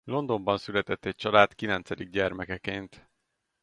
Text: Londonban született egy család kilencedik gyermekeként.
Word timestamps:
Londonban 0.03 0.57
született 0.57 1.05
egy 1.05 1.15
család 1.15 1.55
kilencedik 1.55 2.09
gyermekeként. 2.09 3.07